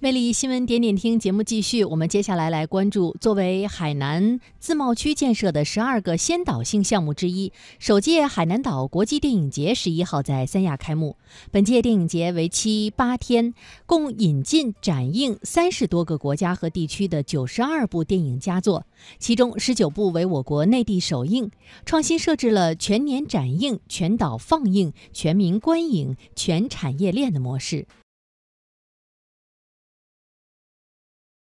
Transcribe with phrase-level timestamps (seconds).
[0.00, 11.16] 魅力新闻点点听节目继续我们接下来来关注作为海南自贸区建设的十二个先导性项目之一首届海南岛国际电影节十一号在三亚开幕。
[11.50, 13.52] 本届电影节为期八天
[13.86, 18.86] 共引进展映三十多个国家和地区的九十二部电影佳作
[19.18, 21.50] 其中十九部为我国内地首映
[21.84, 27.88] 创新设置了全年展映全岛放映全民观影全产业链的模式。